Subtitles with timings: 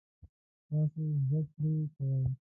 [0.67, 2.23] تاسو زده کړی کوئ؟